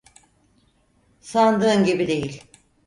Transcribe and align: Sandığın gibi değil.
Sandığın 1.21 1.83
gibi 1.83 2.07
değil. 2.07 2.43